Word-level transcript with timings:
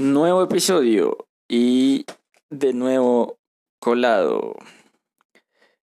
Nuevo 0.00 0.42
episodio 0.42 1.28
y 1.46 2.06
de 2.48 2.72
nuevo 2.72 3.38
colado. 3.78 4.56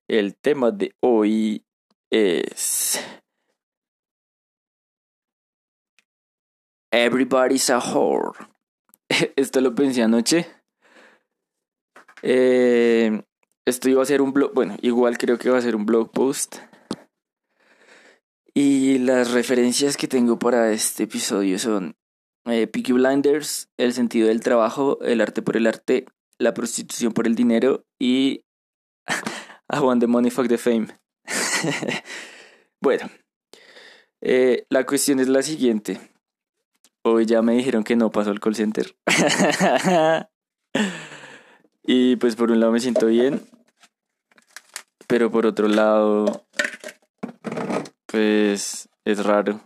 El 0.07 0.35
tema 0.35 0.71
de 0.71 0.95
hoy 1.01 1.63
es 2.09 2.99
Everybody's 6.89 7.69
a 7.69 7.77
whore. 7.77 8.31
Esto 9.35 9.61
lo 9.61 9.75
pensé 9.75 10.01
anoche. 10.01 10.47
Eh, 12.23 13.21
esto 13.67 13.87
iba 13.87 14.01
a 14.01 14.05
ser 14.05 14.23
un 14.23 14.33
blog, 14.33 14.51
bueno, 14.51 14.77
igual 14.81 15.19
creo 15.19 15.37
que 15.37 15.51
va 15.51 15.59
a 15.59 15.61
ser 15.61 15.75
un 15.75 15.85
blog 15.85 16.09
post. 16.09 16.55
Y 18.55 18.97
las 18.97 19.29
referencias 19.29 19.95
que 19.95 20.07
tengo 20.07 20.39
para 20.39 20.71
este 20.71 21.03
episodio 21.03 21.59
son 21.59 21.95
eh, 22.49 22.67
Peaky 22.67 22.93
Blinders, 22.93 23.69
El 23.77 23.93
sentido 23.93 24.27
del 24.27 24.41
trabajo, 24.41 24.99
El 25.01 25.21
arte 25.21 25.41
por 25.41 25.57
el 25.57 25.67
arte, 25.67 26.05
La 26.39 26.53
prostitución 26.53 27.13
por 27.13 27.27
el 27.27 27.35
dinero 27.35 27.85
y 27.99 28.43
I 29.69 29.79
want 29.79 30.01
the 30.01 30.07
money, 30.07 30.31
fuck 30.31 30.47
the 30.47 30.57
fame. 30.57 30.87
bueno, 32.81 33.09
eh, 34.21 34.65
la 34.69 34.85
cuestión 34.85 35.19
es 35.19 35.27
la 35.27 35.41
siguiente. 35.41 35.99
Hoy 37.03 37.25
ya 37.25 37.41
me 37.41 37.53
dijeron 37.53 37.83
que 37.83 37.95
no 37.95 38.11
pasó 38.11 38.31
el 38.31 38.39
call 38.39 38.55
center. 38.55 38.95
y 41.83 42.15
pues 42.17 42.35
por 42.35 42.51
un 42.51 42.59
lado 42.59 42.71
me 42.71 42.79
siento 42.79 43.07
bien, 43.07 43.41
pero 45.07 45.31
por 45.31 45.45
otro 45.45 45.67
lado, 45.67 46.47
pues 48.05 48.89
es 49.05 49.25
raro. 49.25 49.61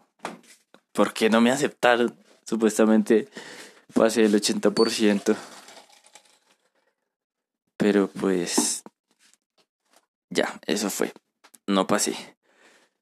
¿Por 0.94 1.13
qué 1.13 1.30
no 1.30 1.41
me 1.41 1.52
aceptaron? 1.52 2.20
Supuestamente 2.45 3.27
pasé 3.94 4.26
el 4.26 4.34
80%. 4.34 5.36
Pero 7.78 8.08
pues 8.08 8.83
ya, 10.30 10.59
eso 10.66 10.89
fue. 10.89 11.11
No 11.67 11.88
pasé. 11.88 12.16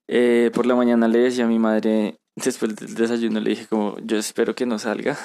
Eh, 0.07 0.51
por 0.53 0.65
la 0.65 0.75
mañana 0.75 1.07
le 1.07 1.19
decía 1.19 1.45
a 1.45 1.47
mi 1.47 1.59
madre, 1.59 2.19
después 2.35 2.75
del 2.75 2.95
desayuno 2.95 3.39
le 3.39 3.51
dije 3.51 3.67
como, 3.67 3.97
yo 3.99 4.17
espero 4.17 4.55
que 4.55 4.65
no 4.65 4.79
salga. 4.79 5.17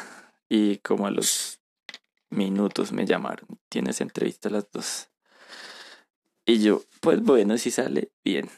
Y 0.49 0.79
como 0.79 1.07
a 1.07 1.11
los 1.11 1.61
minutos 2.31 2.93
me 2.93 3.07
llamaron, 3.07 3.49
tienes 3.69 4.01
entrevista 4.01 4.49
a 4.49 4.53
las 4.53 4.71
dos. 4.71 5.09
Y 6.45 6.63
yo, 6.63 6.83
pues 7.01 7.23
bueno, 7.23 7.57
si 7.57 7.71
sale, 7.71 8.11
bien. 8.23 8.51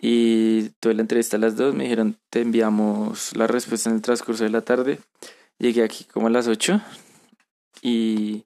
Y 0.00 0.70
tuve 0.80 0.94
la 0.94 1.02
entrevista 1.02 1.36
a 1.36 1.40
las 1.40 1.56
dos, 1.56 1.74
me 1.74 1.84
dijeron, 1.84 2.18
te 2.30 2.40
enviamos 2.40 3.36
la 3.36 3.46
respuesta 3.46 3.88
en 3.88 3.96
el 3.96 4.02
transcurso 4.02 4.44
de 4.44 4.50
la 4.50 4.60
tarde. 4.60 5.00
Llegué 5.58 5.82
aquí 5.82 6.04
como 6.04 6.26
a 6.26 6.30
las 6.30 6.48
8 6.48 6.80
y 7.80 8.44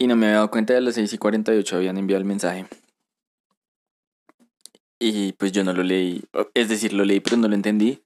Y 0.00 0.06
no 0.06 0.14
me 0.14 0.26
había 0.26 0.36
dado 0.36 0.50
cuenta 0.50 0.74
de 0.74 0.80
las 0.80 0.94
6 0.94 1.12
y 1.12 1.18
48 1.18 1.76
habían 1.76 1.98
enviado 1.98 2.20
el 2.20 2.24
mensaje. 2.24 2.66
Y 5.00 5.32
pues 5.32 5.50
yo 5.50 5.64
no 5.64 5.72
lo 5.72 5.82
leí. 5.82 6.22
Es 6.54 6.68
decir, 6.68 6.92
lo 6.92 7.04
leí 7.04 7.18
pero 7.18 7.36
no 7.36 7.48
lo 7.48 7.54
entendí. 7.54 8.00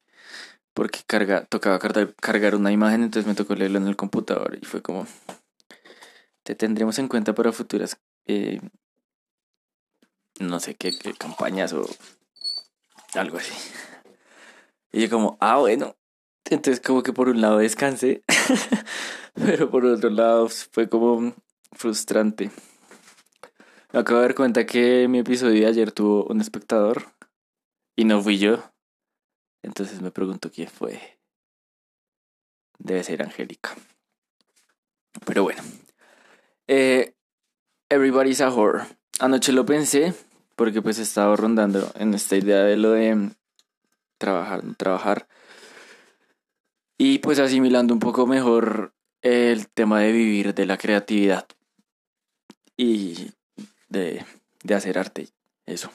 Porque 0.74 1.00
carga, 1.06 1.44
tocaba 1.44 1.78
cargar 1.78 2.54
una 2.54 2.72
imagen, 2.72 3.02
entonces 3.02 3.26
me 3.28 3.34
tocó 3.34 3.54
leerlo 3.54 3.78
en 3.78 3.88
el 3.88 3.96
computador. 3.96 4.58
Y 4.60 4.64
fue 4.64 4.80
como, 4.82 5.06
te 6.42 6.54
tendremos 6.54 6.98
en 6.98 7.08
cuenta 7.08 7.34
para 7.34 7.52
futuras, 7.52 7.98
eh, 8.26 8.60
no 10.40 10.60
sé 10.60 10.74
qué, 10.74 10.92
qué 10.98 11.12
campañas 11.14 11.72
o 11.72 11.86
algo 13.14 13.38
así. 13.38 13.54
Y 14.92 15.02
yo 15.02 15.10
como, 15.10 15.36
ah, 15.40 15.58
bueno. 15.58 15.96
Entonces 16.50 16.80
como 16.80 17.02
que 17.02 17.12
por 17.12 17.28
un 17.28 17.40
lado 17.40 17.58
descansé, 17.58 18.24
pero 19.34 19.70
por 19.70 19.86
otro 19.86 20.10
lado 20.10 20.48
fue 20.48 20.88
como 20.88 21.34
frustrante. 21.72 22.50
Me 23.92 24.00
acabo 24.00 24.20
de 24.20 24.26
dar 24.26 24.34
cuenta 24.34 24.66
que 24.66 25.06
mi 25.08 25.20
episodio 25.20 25.60
de 25.60 25.66
ayer 25.66 25.92
tuvo 25.92 26.24
un 26.24 26.40
espectador 26.40 27.04
y 27.96 28.04
no 28.04 28.20
fui 28.20 28.38
yo. 28.38 28.71
Entonces 29.62 30.00
me 30.00 30.10
pregunto 30.10 30.50
quién 30.50 30.68
fue. 30.68 31.18
Debe 32.78 33.04
ser 33.04 33.22
Angélica. 33.22 33.74
Pero 35.24 35.44
bueno. 35.44 35.62
Eh, 36.66 37.14
Everybody's 37.88 38.40
a 38.40 38.50
whore. 38.50 38.84
Anoche 39.20 39.52
lo 39.52 39.66
pensé 39.66 40.14
porque 40.56 40.82
pues 40.82 40.98
estaba 40.98 41.36
rondando 41.36 41.92
en 41.96 42.14
esta 42.14 42.36
idea 42.36 42.62
de 42.64 42.76
lo 42.76 42.92
de 42.92 43.30
trabajar, 44.18 44.62
trabajar. 44.76 45.28
Y 46.98 47.18
pues 47.18 47.38
asimilando 47.38 47.92
un 47.94 48.00
poco 48.00 48.26
mejor 48.26 48.94
el 49.22 49.68
tema 49.68 50.00
de 50.00 50.12
vivir 50.12 50.54
de 50.54 50.66
la 50.66 50.78
creatividad 50.78 51.46
y 52.76 53.32
de, 53.88 54.24
de 54.62 54.74
hacer 54.74 54.98
arte. 54.98 55.28
Eso. 55.66 55.90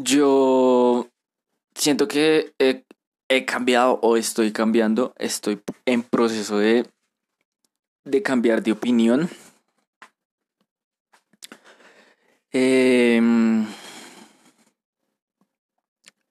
Yo 0.00 1.08
siento 1.74 2.06
que 2.06 2.52
he, 2.60 3.44
cambiado 3.46 3.98
o 4.00 4.16
estoy 4.16 4.52
cambiando, 4.52 5.12
estoy 5.18 5.60
en 5.86 6.04
proceso 6.04 6.58
de, 6.58 6.86
de 8.04 8.22
cambiar 8.22 8.62
de 8.62 8.70
opinión. 8.70 9.28
Em, 12.52 13.66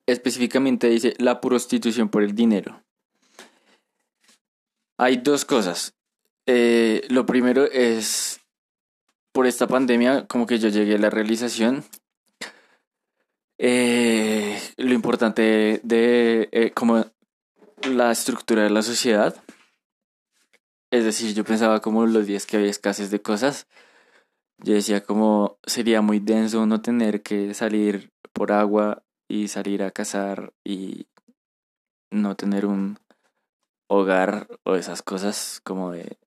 específicamente 0.05 0.87
dice 0.87 1.13
la 1.17 1.41
prostitución 1.41 2.07
por 2.07 2.23
el 2.23 2.33
dinero. 2.33 2.81
Hay 4.97 5.17
dos 5.17 5.43
cosas. 5.43 5.93
Eh, 6.45 7.05
lo 7.09 7.25
primero 7.25 7.65
es, 7.65 8.39
por 9.33 9.45
esta 9.45 9.67
pandemia, 9.67 10.25
como 10.25 10.45
que 10.45 10.57
yo 10.57 10.69
llegué 10.69 10.95
a 10.95 10.99
la 10.99 11.09
realización 11.09 11.83
eh, 13.59 14.59
lo 14.77 14.93
importante 14.93 15.81
de 15.83 16.49
eh, 16.51 16.71
como 16.71 17.05
la 17.89 18.11
estructura 18.11 18.63
de 18.63 18.69
la 18.69 18.81
sociedad. 18.81 19.35
Es 20.91 21.03
decir, 21.03 21.33
yo 21.33 21.43
pensaba 21.43 21.81
como 21.81 22.05
los 22.05 22.27
días 22.27 22.45
que 22.45 22.57
había 22.57 22.69
escasez 22.69 23.11
de 23.11 23.21
cosas. 23.21 23.67
Yo 24.59 24.73
decía 24.73 25.03
como 25.03 25.59
sería 25.65 26.01
muy 26.01 26.19
denso 26.19 26.65
no 26.65 26.81
tener 26.81 27.21
que 27.21 27.53
salir 27.53 28.11
por 28.33 28.51
agua 28.51 29.03
y 29.27 29.49
salir 29.49 29.83
a 29.83 29.91
cazar 29.91 30.53
y 30.63 31.07
no 32.11 32.35
tener 32.35 32.65
un 32.65 32.97
hogar 33.89 34.47
o 34.63 34.75
esas 34.75 35.01
cosas 35.01 35.61
como 35.63 35.91
de 35.91 36.17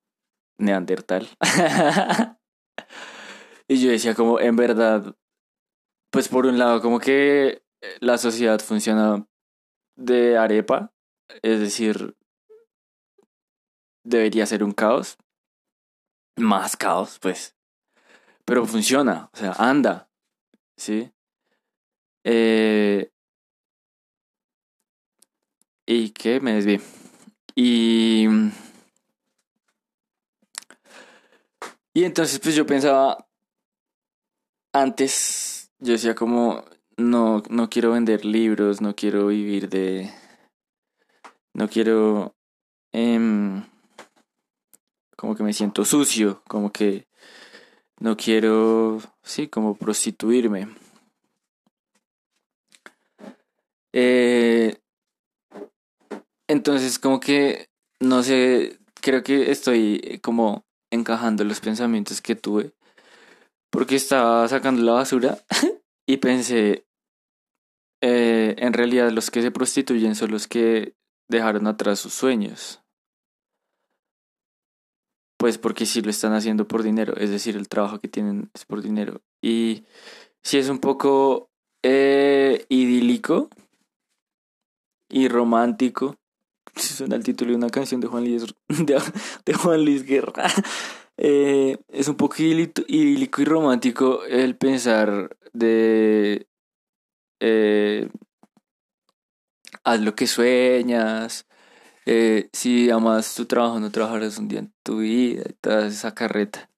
neandertal. 0.59 1.29
y 3.69 3.81
yo 3.81 3.91
decía 3.91 4.15
como 4.15 4.41
en 4.41 4.57
verdad 4.57 5.17
pues 6.11 6.29
por 6.29 6.47
un 6.47 6.59
lado, 6.59 6.81
como 6.83 6.99
que 6.99 7.63
eh, 7.81 7.97
la 8.01 8.19
sociedad 8.19 8.61
funciona 8.61 9.27
de 9.97 10.37
arepa, 10.37 10.93
es 11.43 11.61
decir, 11.61 12.17
debería 14.05 14.47
ser 14.47 14.65
un 14.65 14.73
caos, 14.73 15.17
más 16.37 16.77
caos, 16.77 17.19
pues, 17.21 17.57
pero 18.45 18.67
funciona, 18.67 19.31
o 19.33 19.37
sea, 19.37 19.53
anda, 19.53 20.11
¿sí? 20.77 21.13
Eh, 22.25 23.11
y 25.87 26.11
que 26.11 26.41
me 26.41 26.55
desvié. 26.55 26.81
Y... 27.55 28.27
Y 31.93 32.05
entonces 32.05 32.39
pues 32.39 32.55
yo 32.55 32.65
pensaba 32.65 33.29
antes 34.73 35.60
yo 35.81 35.93
decía 35.93 36.15
como, 36.15 36.65
no, 36.97 37.43
no 37.49 37.71
quiero 37.71 37.93
vender 37.93 38.25
libros, 38.25 38.81
no 38.81 38.95
quiero 38.95 39.29
vivir 39.29 39.69
de... 39.69 40.11
No 41.55 41.69
quiero... 41.69 42.35
Em, 42.93 43.65
como 45.17 45.35
que 45.35 45.43
me 45.43 45.53
siento 45.53 45.85
sucio, 45.85 46.43
como 46.49 46.73
que 46.73 47.07
no 47.99 48.17
quiero, 48.17 49.01
sí, 49.23 49.49
como 49.49 49.77
prostituirme. 49.77 50.69
Eh, 53.93 54.79
entonces, 56.49 56.99
como 56.99 57.21
que, 57.21 57.69
no 58.01 58.23
sé, 58.23 58.79
creo 58.95 59.23
que 59.23 59.51
estoy 59.51 60.21
como 60.23 60.65
encajando 60.91 61.45
los 61.45 61.61
pensamientos 61.61 62.21
que 62.21 62.35
tuve 62.35 62.73
porque 63.71 63.97
estaba 63.97 64.47
sacando 64.49 64.83
la 64.83 64.93
basura 64.93 65.39
y 66.07 66.19
pensé, 66.19 66.87
eh, 68.03 68.55
en 68.59 68.73
realidad 68.73 69.11
los 69.11 69.31
que 69.31 69.43
se 69.43 69.51
prostituyen 69.51 70.15
son 70.15 70.31
los 70.31 70.49
que 70.49 70.95
dejaron 71.29 71.67
atrás 71.67 72.01
sus 72.01 72.13
sueños. 72.13 72.83
pues 75.39 75.57
porque 75.57 75.87
sí 75.87 76.03
lo 76.03 76.11
están 76.11 76.35
haciendo 76.35 76.69
por 76.69 76.83
dinero, 76.83 77.17
es 77.17 77.31
decir, 77.31 77.57
el 77.57 77.69
trabajo 77.69 77.99
que 77.99 78.09
tienen 78.09 78.51
es 78.53 78.67
por 78.67 78.83
dinero. 78.83 79.23
Y 79.41 79.87
si 80.43 80.59
es 80.59 80.69
un 80.69 80.81
poco 80.81 81.51
eh, 81.83 82.67
idílico 82.69 83.49
y 85.09 85.29
romántico, 85.29 86.17
suena 86.77 87.17
el 87.17 87.25
título 87.25 87.53
de 87.53 87.57
una 87.57 87.71
canción 87.71 88.01
de 88.01 88.09
Juan 88.09 88.25
Luis, 88.25 88.55
de, 89.45 89.55
Juan 89.55 89.85
Luis 89.85 90.05
Guerra. 90.05 90.45
Eh, 91.23 91.77
es 91.89 92.09
un 92.09 92.17
poco 92.17 92.37
idílico 92.43 93.43
y 93.43 93.45
romántico 93.45 94.25
el 94.25 94.57
pensar 94.57 95.37
de 95.53 96.47
eh, 97.41 98.09
haz 99.85 100.01
lo 100.01 100.15
que 100.15 100.27
sueñas, 100.27 101.47
eh, 102.07 102.49
si 102.55 102.91
amas 102.91 103.35
tu 103.35 103.45
trabajo 103.47 103.81
no 103.81 103.91
trabajarás 103.91 104.39
un 104.39 104.49
día 104.49 104.61
en 104.61 104.73
tu 104.83 105.01
vida 105.01 105.45
y 105.49 105.53
toda 105.55 105.87
esa 105.89 106.15
carreta. 106.15 106.71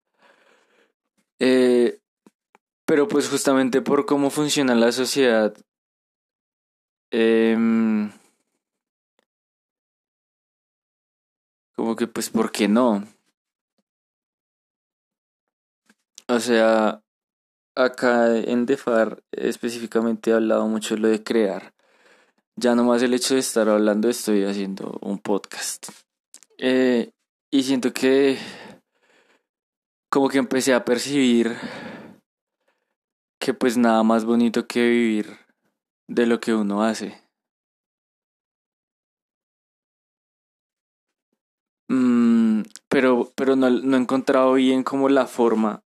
pero 2.85 3.09
pues 3.09 3.29
justamente 3.29 3.81
por 3.83 4.07
cómo 4.07 4.31
funciona 4.31 4.75
la 4.75 4.93
sociedad, 4.93 5.55
em, 7.11 8.11
Como 11.75 11.97
que 11.97 12.07
pues, 12.07 12.31
¿por 12.31 12.53
qué 12.53 12.69
no? 12.69 13.05
O 16.35 16.41
sea, 16.41 17.03
acá 17.75 18.39
en 18.39 18.65
Defar 18.65 19.23
específicamente 19.33 20.31
he 20.31 20.33
hablado 20.33 20.67
mucho 20.67 20.95
de 20.95 21.01
lo 21.03 21.09
de 21.09 21.23
crear. 21.23 21.75
Ya 22.57 22.75
nomás 22.75 23.03
el 23.03 23.13
hecho 23.13 23.35
de 23.35 23.41
estar 23.41 23.69
hablando 23.69 24.09
estoy 24.09 24.45
haciendo 24.45 24.99
un 25.03 25.19
podcast. 25.19 25.89
Eh, 26.57 27.11
y 27.51 27.63
siento 27.65 27.93
que 27.93 28.39
como 30.09 30.31
que 30.31 30.39
empecé 30.39 30.73
a 30.73 30.87
percibir 30.87 31.55
que 33.39 33.53
pues 33.53 33.77
nada 33.77 34.03
más 34.03 34.25
bonito 34.25 34.67
que 34.67 34.89
vivir 34.89 35.37
de 36.09 36.25
lo 36.25 36.41
que 36.41 36.55
uno 36.55 36.83
hace. 36.83 37.23
Mm, 41.89 42.63
pero 42.89 43.31
pero 43.35 43.55
no, 43.55 43.69
no 43.69 43.97
he 43.99 44.01
encontrado 44.01 44.55
bien 44.55 44.83
como 44.83 45.11
la 45.11 45.27
forma. 45.27 45.83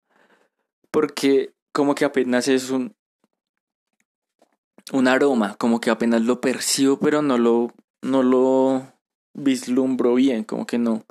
Porque 0.95 1.53
como 1.73 1.97
que 1.97 2.05
apenas 2.05 2.47
es 2.47 2.71
un, 2.71 2.95
un 4.93 5.09
aroma, 5.09 5.57
como 5.57 5.81
que 5.81 5.91
apenas 5.91 6.23
lo 6.23 6.41
percibo, 6.41 7.01
pero 7.01 7.21
no 7.21 7.37
lo, 7.37 7.73
no 8.01 8.23
lo 8.23 8.93
vislumbro 9.33 10.15
bien, 10.15 10.45
como 10.45 10.67
que 10.67 10.79
no, 10.79 11.05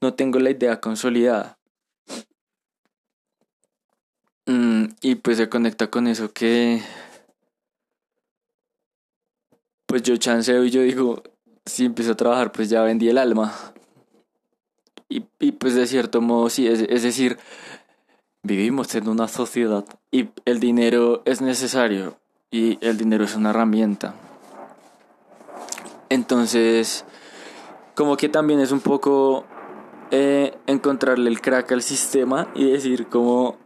no 0.00 0.14
tengo 0.14 0.38
la 0.38 0.48
idea 0.48 0.80
consolidada. 0.80 1.58
Mm, 4.46 4.84
y 5.02 5.16
pues 5.16 5.36
se 5.36 5.50
conecta 5.50 5.90
con 5.90 6.06
eso 6.06 6.32
que 6.32 6.80
pues 9.84 10.02
yo 10.04 10.16
chanceo 10.16 10.64
y 10.64 10.70
yo 10.70 10.80
digo, 10.80 11.22
si 11.66 11.84
empiezo 11.84 12.12
a 12.12 12.16
trabajar, 12.16 12.50
pues 12.50 12.70
ya 12.70 12.80
vendí 12.80 13.10
el 13.10 13.18
alma. 13.18 13.52
Y, 15.10 15.26
y 15.38 15.52
pues 15.52 15.74
de 15.74 15.86
cierto 15.86 16.22
modo 16.22 16.48
sí, 16.48 16.66
es, 16.66 16.80
es 16.80 17.02
decir, 17.02 17.36
vivimos 18.42 18.94
en 18.94 19.08
una 19.08 19.28
sociedad 19.28 19.84
y 20.10 20.28
el 20.44 20.60
dinero 20.60 21.22
es 21.24 21.40
necesario 21.40 22.16
y 22.50 22.78
el 22.80 22.96
dinero 22.96 23.24
es 23.24 23.34
una 23.34 23.50
herramienta. 23.50 24.14
Entonces, 26.08 27.04
como 27.94 28.16
que 28.16 28.28
también 28.28 28.60
es 28.60 28.72
un 28.72 28.80
poco 28.80 29.44
eh, 30.10 30.56
encontrarle 30.66 31.28
el 31.28 31.40
crack 31.40 31.72
al 31.72 31.82
sistema 31.82 32.48
y 32.54 32.70
decir 32.70 33.08
como, 33.08 33.56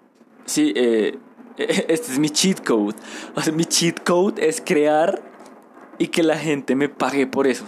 sí, 0.45 0.73
eh, 0.75 1.19
este 1.57 2.13
es 2.13 2.19
mi 2.19 2.31
cheat 2.31 2.67
code. 2.67 2.97
O 3.37 3.41
sea, 3.41 3.53
mi 3.53 3.65
cheat 3.65 4.03
code 4.03 4.47
es 4.47 4.61
crear 4.61 5.23
y 5.99 6.09
que 6.09 6.23
la 6.23 6.37
gente 6.37 6.75
me 6.75 6.89
pague 6.89 7.27
por 7.27 7.47
eso. 7.47 7.65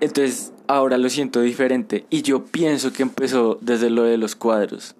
Entonces, 0.00 0.52
ahora 0.66 0.98
lo 0.98 1.08
siento 1.08 1.40
diferente 1.40 2.06
y 2.10 2.22
yo 2.22 2.44
pienso 2.44 2.92
que 2.92 3.02
empezó 3.02 3.58
desde 3.60 3.90
lo 3.90 4.02
de 4.02 4.18
los 4.18 4.34
cuadros. 4.34 4.96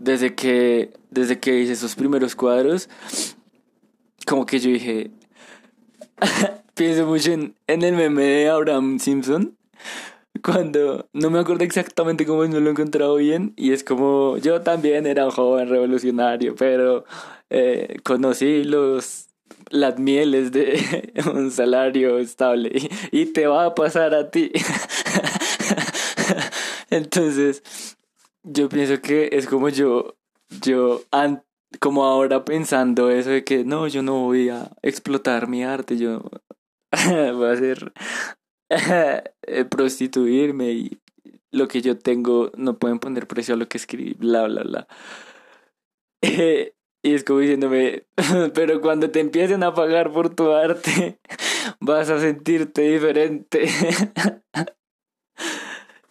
Desde 0.00 0.34
que, 0.34 0.92
desde 1.10 1.38
que 1.38 1.60
hice 1.60 1.74
esos 1.74 1.94
primeros 1.94 2.34
cuadros, 2.34 2.88
como 4.26 4.46
que 4.46 4.58
yo 4.58 4.70
dije, 4.70 5.12
pienso 6.74 7.06
mucho 7.06 7.30
en, 7.32 7.54
en 7.68 7.82
el 7.82 7.94
meme 7.94 8.24
de 8.24 8.48
Abraham 8.48 8.98
Simpson, 8.98 9.56
cuando 10.42 11.08
no 11.12 11.30
me 11.30 11.38
acuerdo 11.38 11.64
exactamente 11.64 12.26
cómo 12.26 12.44
no 12.46 12.58
lo 12.60 12.68
he 12.68 12.72
encontrado 12.72 13.16
bien 13.16 13.52
y 13.56 13.72
es 13.72 13.84
como 13.84 14.38
yo 14.38 14.62
también 14.62 15.06
era 15.06 15.26
un 15.26 15.32
joven 15.32 15.68
revolucionario 15.68 16.54
pero 16.54 17.04
eh, 17.50 17.98
conocí 18.04 18.64
los 18.64 19.26
las 19.70 19.98
mieles 19.98 20.52
de 20.52 21.12
un 21.32 21.50
salario 21.50 22.18
estable 22.18 22.72
y, 23.12 23.26
te 23.26 23.46
va 23.46 23.66
a 23.66 23.74
pasar 23.74 24.14
a 24.14 24.30
ti. 24.30 24.50
Entonces, 26.90 27.62
yo 28.42 28.68
pienso 28.68 29.00
que 29.00 29.30
es 29.32 29.46
como 29.46 29.68
yo, 29.68 30.16
yo, 30.62 31.02
como 31.80 32.04
ahora 32.04 32.44
pensando 32.44 33.10
eso 33.10 33.30
de 33.30 33.44
que 33.44 33.64
no, 33.64 33.86
yo 33.88 34.02
no 34.02 34.24
voy 34.24 34.48
a 34.48 34.70
explotar 34.82 35.48
mi 35.48 35.64
arte, 35.64 35.96
yo 35.96 36.22
voy 37.34 37.48
a 37.48 37.52
hacer 37.52 37.92
eh, 38.68 39.64
prostituirme 39.64 40.72
y 40.72 41.00
lo 41.52 41.68
que 41.68 41.82
yo 41.82 41.98
tengo 41.98 42.50
no 42.56 42.78
pueden 42.78 42.98
poner 42.98 43.26
precio 43.26 43.54
a 43.54 43.56
lo 43.56 43.68
que 43.68 43.78
escribí, 43.78 44.14
bla, 44.14 44.44
bla, 44.44 44.62
bla. 44.62 44.88
Y 47.02 47.14
es 47.14 47.24
como 47.24 47.38
diciéndome, 47.38 48.04
pero 48.54 48.80
cuando 48.82 49.10
te 49.10 49.20
empiecen 49.20 49.62
a 49.62 49.72
pagar 49.72 50.12
por 50.12 50.34
tu 50.34 50.52
arte, 50.52 51.18
vas 51.80 52.10
a 52.10 52.20
sentirte 52.20 52.82
diferente. 52.82 53.66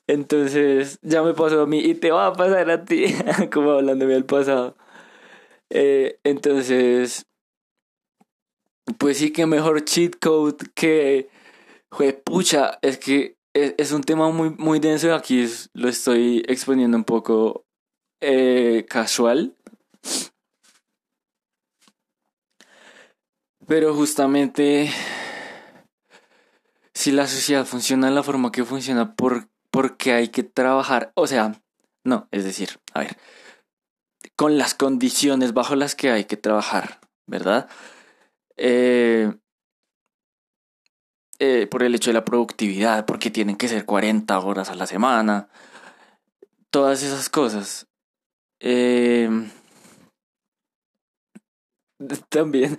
Entonces, 0.09 0.97
ya 1.03 1.21
me 1.21 1.35
pasó 1.35 1.61
a 1.61 1.67
mí 1.67 1.81
y 1.81 1.93
te 1.93 2.09
va 2.09 2.25
a 2.25 2.33
pasar 2.33 2.67
a 2.71 2.83
ti, 2.83 3.05
como 3.53 3.73
hablándome 3.73 4.13
del 4.13 4.25
pasado. 4.25 4.75
Eh, 5.69 6.19
entonces, 6.23 7.27
pues 8.97 9.19
sí 9.19 9.31
que 9.31 9.45
mejor 9.45 9.85
cheat 9.85 10.15
code 10.19 10.57
que, 10.73 11.29
jue, 11.91 12.13
pucha, 12.13 12.79
es 12.81 12.97
que 12.97 13.37
es, 13.53 13.91
un 13.91 14.01
tema 14.01 14.31
muy, 14.31 14.49
muy 14.57 14.79
denso 14.79 15.09
y 15.09 15.11
aquí 15.11 15.45
lo 15.73 15.87
estoy 15.87 16.43
exponiendo 16.47 16.97
un 16.97 17.03
poco 17.03 17.67
eh, 18.19 18.87
casual. 18.89 19.55
Pero 23.67 23.93
justamente 23.93 24.89
si 26.95 27.11
la 27.11 27.27
sociedad 27.27 27.63
funciona 27.67 28.07
de 28.07 28.15
la 28.15 28.23
forma 28.23 28.51
que 28.51 28.65
funciona, 28.65 29.15
¿por, 29.15 29.47
porque 29.79 30.11
hay 30.11 30.27
que 30.27 30.43
trabajar? 30.43 31.13
O 31.15 31.25
sea, 31.25 31.53
no, 32.03 32.27
es 32.31 32.43
decir, 32.43 32.81
a 32.93 32.99
ver, 32.99 33.15
con 34.35 34.57
las 34.57 34.73
condiciones 34.75 35.53
bajo 35.53 35.73
las 35.77 35.95
que 35.95 36.11
hay 36.11 36.25
que 36.25 36.35
trabajar, 36.35 36.99
¿verdad? 37.27 37.69
Eh, 38.57 39.33
eh, 41.39 41.65
por 41.71 41.83
el 41.83 41.95
hecho 41.95 42.09
de 42.09 42.15
la 42.15 42.25
productividad, 42.25 43.05
porque 43.05 43.31
tienen 43.31 43.55
que 43.55 43.69
ser 43.69 43.85
40 43.85 44.37
horas 44.41 44.69
a 44.69 44.75
la 44.75 44.85
semana, 44.85 45.47
todas 46.71 47.01
esas 47.01 47.29
cosas. 47.29 47.87
Eh, 48.59 49.29
También, 52.27 52.77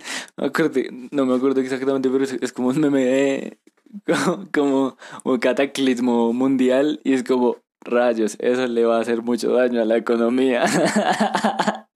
no 1.09 1.25
me 1.25 1.35
acuerdo 1.35 1.61
exactamente, 1.61 2.11
pero 2.11 2.25
es, 2.25 2.53
como 2.53 2.67
un 2.67 2.79
meme 2.79 3.57
como, 4.53 4.97
un 5.23 5.39
cataclismo 5.39 6.33
mundial 6.33 6.99
y 7.03 7.13
es 7.13 7.23
como 7.23 7.57
rayos, 7.81 8.37
eso 8.39 8.67
le 8.67 8.85
va 8.85 8.97
a 8.97 9.01
hacer 9.01 9.21
mucho 9.21 9.51
daño 9.53 9.81
a 9.81 9.85
la 9.85 9.97
economía. 9.97 10.65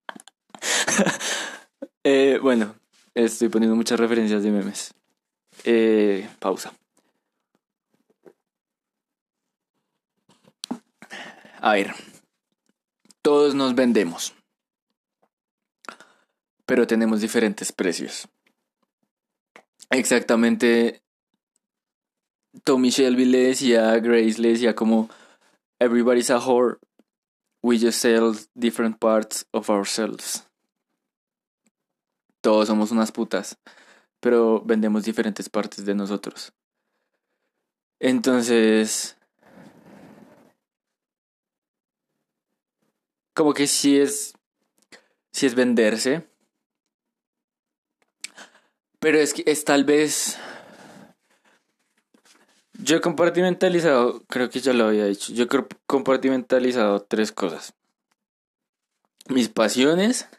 eh, 2.03 2.39
bueno, 2.41 2.75
estoy 3.13 3.49
poniendo 3.49 3.75
muchas 3.75 3.99
referencias 3.99 4.43
de 4.43 4.51
memes. 4.51 4.93
Eh, 5.63 6.27
pausa. 6.39 6.73
A 11.61 11.73
ver, 11.73 11.93
todos 13.21 13.55
nos 13.55 13.73
vendemos 13.75 14.35
pero 16.65 16.87
tenemos 16.87 17.21
diferentes 17.21 17.71
precios. 17.71 18.27
Exactamente, 19.89 21.01
Tommy 22.63 22.89
Shelby 22.89 23.25
le 23.25 23.47
decía 23.47 23.91
a 23.91 23.99
Grace, 23.99 24.39
le 24.39 24.49
decía 24.49 24.75
como, 24.75 25.09
everybody's 25.79 26.29
a 26.29 26.39
whore, 26.39 26.77
we 27.61 27.77
just 27.77 27.99
sell 27.99 28.35
different 28.55 28.99
parts 28.99 29.45
of 29.51 29.69
ourselves. 29.69 30.47
Todos 32.41 32.67
somos 32.67 32.91
unas 32.91 33.11
putas, 33.11 33.57
pero 34.19 34.61
vendemos 34.61 35.03
diferentes 35.03 35.49
partes 35.49 35.85
de 35.85 35.95
nosotros. 35.95 36.53
Entonces, 37.99 39.17
como 43.33 43.53
que 43.53 43.67
sí 43.67 43.99
es, 43.99 44.33
sí 45.31 45.45
es 45.45 45.55
venderse. 45.55 46.27
Pero 48.99 49.19
es 49.19 49.33
que 49.33 49.43
es 49.45 49.63
tal 49.65 49.83
vez... 49.83 50.37
Yo 52.85 52.97
he 52.97 53.01
compartimentalizado, 53.01 54.21
creo 54.27 54.51
que 54.51 54.59
ya 54.59 54.71
lo 54.71 54.85
había 54.85 55.05
dicho, 55.05 55.33
yo 55.33 55.45
he 55.45 55.47
compartimentalizado 55.87 57.01
tres 57.01 57.31
cosas. 57.31 57.73
Mis 59.27 59.49
pasiones, 59.49 60.29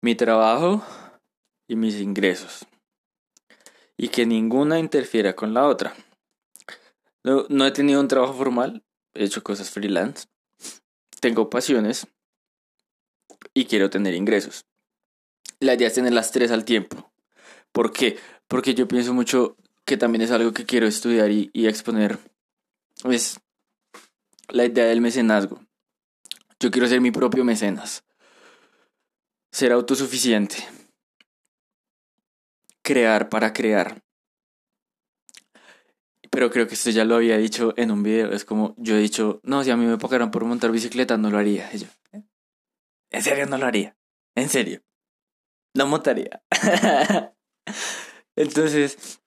mi 0.00 0.14
trabajo 0.14 0.84
y 1.66 1.74
mis 1.74 1.96
ingresos. 1.96 2.66
Y 3.96 4.06
que 4.06 4.24
ninguna 4.24 4.78
interfiera 4.78 5.34
con 5.34 5.52
la 5.52 5.66
otra. 5.66 5.94
No, 7.24 7.44
no 7.48 7.66
he 7.66 7.72
tenido 7.72 8.00
un 8.00 8.06
trabajo 8.06 8.34
formal, 8.34 8.84
he 9.14 9.24
hecho 9.24 9.42
cosas 9.42 9.70
freelance. 9.70 10.28
Tengo 11.18 11.50
pasiones 11.50 12.06
y 13.52 13.64
quiero 13.64 13.90
tener 13.90 14.14
ingresos. 14.14 14.64
La 15.58 15.74
idea 15.74 15.88
es 15.88 15.94
tener 15.94 16.12
las 16.12 16.30
tres 16.30 16.52
al 16.52 16.64
tiempo. 16.64 17.10
¿Por 17.72 17.92
qué? 17.92 18.16
Porque 18.46 18.74
yo 18.74 18.86
pienso 18.86 19.12
mucho 19.12 19.56
que 19.84 19.96
también 19.96 20.22
es 20.22 20.30
algo 20.30 20.52
que 20.52 20.64
quiero 20.64 20.86
estudiar 20.86 21.30
y, 21.30 21.50
exponer. 21.54 22.18
Es 23.04 23.40
la 24.48 24.64
idea 24.64 24.86
del 24.86 25.00
mecenazgo. 25.00 25.60
Yo 26.58 26.70
quiero 26.70 26.88
ser 26.88 27.00
mi 27.00 27.10
propio 27.10 27.44
mecenas. 27.44 28.04
Ser 29.52 29.72
autosuficiente. 29.72 30.56
Crear 32.82 33.28
para 33.28 33.52
crear. 33.52 34.02
Pero 36.30 36.50
creo 36.50 36.66
que 36.66 36.74
esto 36.74 36.90
ya 36.90 37.04
lo 37.04 37.16
había 37.16 37.36
dicho 37.36 37.74
en 37.76 37.90
un 37.90 38.02
video. 38.02 38.32
Es 38.32 38.44
como 38.44 38.74
yo 38.78 38.96
he 38.96 39.00
dicho, 39.00 39.40
no, 39.44 39.62
si 39.62 39.70
a 39.70 39.76
mí 39.76 39.86
me 39.86 39.98
pagaran 39.98 40.30
por 40.30 40.44
montar 40.44 40.72
bicicleta, 40.72 41.16
no 41.16 41.30
lo 41.30 41.38
haría. 41.38 41.70
¿eh? 41.70 42.22
en 43.10 43.22
serio, 43.22 43.46
no 43.46 43.58
lo 43.58 43.66
haría. 43.66 43.96
En 44.34 44.48
serio. 44.48 44.82
No 45.74 45.86
montaría. 45.86 46.42
Entonces, 48.36 49.20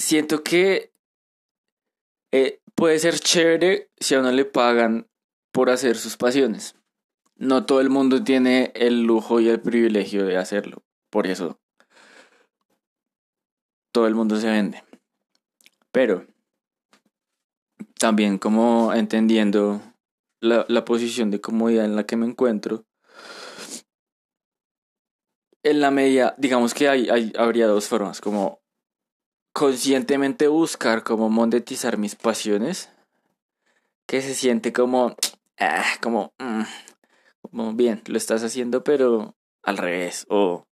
siento 0.00 0.42
que 0.42 0.92
eh, 2.32 2.60
puede 2.74 2.98
ser 2.98 3.18
chévere 3.18 3.90
si 3.98 4.14
a 4.14 4.20
uno 4.20 4.32
le 4.32 4.44
pagan 4.44 5.08
por 5.52 5.70
hacer 5.70 5.96
sus 5.96 6.16
pasiones. 6.16 6.76
No 7.36 7.64
todo 7.66 7.80
el 7.80 7.90
mundo 7.90 8.22
tiene 8.22 8.72
el 8.74 9.02
lujo 9.02 9.40
y 9.40 9.48
el 9.48 9.60
privilegio 9.60 10.24
de 10.26 10.36
hacerlo. 10.36 10.82
Por 11.10 11.26
eso 11.26 11.58
todo 13.92 14.06
el 14.06 14.14
mundo 14.14 14.36
se 14.36 14.48
vende. 14.48 14.84
Pero 15.90 16.26
también 17.98 18.38
como 18.38 18.92
entendiendo 18.94 19.82
la, 20.40 20.64
la, 20.68 20.84
posición 20.84 21.30
de 21.30 21.40
comodidad 21.40 21.84
en 21.84 21.96
la 21.96 22.04
que 22.04 22.16
me 22.16 22.26
encuentro, 22.26 22.84
en 25.62 25.80
la 25.80 25.90
media, 25.90 26.34
digamos 26.38 26.72
que 26.72 26.88
hay, 26.88 27.32
habría 27.36 27.66
dos 27.66 27.88
formas, 27.88 28.20
como 28.20 28.60
conscientemente 29.60 30.48
buscar 30.48 31.04
cómo 31.04 31.28
monetizar 31.28 31.98
mis 31.98 32.14
pasiones, 32.14 32.88
que 34.06 34.22
se 34.22 34.34
siente 34.34 34.72
como, 34.72 35.14
ah, 35.60 35.84
como, 36.00 36.32
mm, 36.38 36.62
como 37.42 37.74
bien, 37.74 38.00
lo 38.06 38.16
estás 38.16 38.42
haciendo, 38.42 38.82
pero 38.82 39.36
al 39.62 39.76
revés, 39.76 40.24
o 40.30 40.66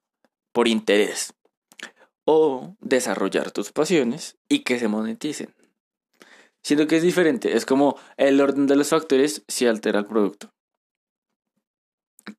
por 0.54 0.70
interés 0.70 1.34
o 2.24 2.78
desarrollar 2.80 3.52
tus 3.52 3.74
pasiones 3.74 4.38
y 4.48 4.60
que 4.60 4.80
se 4.80 4.88
moneticen. 4.88 5.54
Siento 6.64 6.88
que 6.88 6.96
es 6.96 7.04
diferente, 7.04 7.58
es 7.58 7.66
como 7.66 8.00
el 8.16 8.40
orden 8.40 8.68
de 8.68 8.78
los 8.78 8.88
factores 8.88 9.44
si 9.50 9.68
altera 9.68 10.00
el 10.00 10.06
producto. 10.06 10.54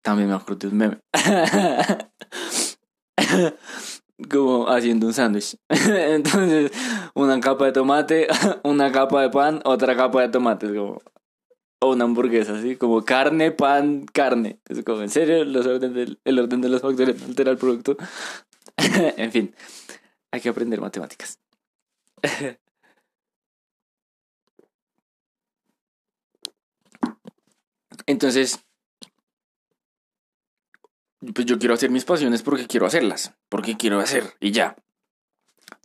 También 0.00 0.30
me 0.30 0.34
acuerdo 0.34 0.70
un 0.70 0.78
meme. 0.78 0.98
como 4.30 4.68
haciendo 4.68 5.06
un 5.06 5.14
sándwich. 5.14 5.56
Entonces, 5.68 6.72
una 7.14 7.40
capa 7.40 7.66
de 7.66 7.72
tomate, 7.72 8.26
una 8.64 8.90
capa 8.92 9.22
de 9.22 9.30
pan, 9.30 9.60
otra 9.64 9.96
capa 9.96 10.22
de 10.22 10.28
tomate. 10.28 10.66
Como, 10.74 11.00
o 11.80 11.92
una 11.92 12.04
hamburguesa, 12.04 12.58
así 12.58 12.76
como 12.76 13.04
carne, 13.04 13.52
pan, 13.52 14.06
carne. 14.12 14.60
Es 14.68 14.82
como, 14.84 15.02
en 15.02 15.10
serio, 15.10 15.44
los 15.44 15.66
orden 15.66 16.18
el 16.24 16.38
orden 16.38 16.60
de 16.60 16.68
los 16.68 16.82
factores 16.82 17.22
altera 17.28 17.52
el 17.52 17.58
producto. 17.58 17.96
en 18.76 19.32
fin, 19.32 19.54
hay 20.32 20.40
que 20.40 20.48
aprender 20.48 20.80
matemáticas. 20.80 21.38
Entonces, 28.06 28.64
pues 31.34 31.46
yo 31.46 31.58
quiero 31.58 31.74
hacer 31.74 31.90
mis 31.90 32.04
pasiones 32.04 32.42
porque 32.42 32.66
quiero 32.66 32.86
hacerlas, 32.86 33.34
porque 33.48 33.76
quiero 33.76 34.00
hacer 34.00 34.34
y 34.40 34.52
ya. 34.52 34.76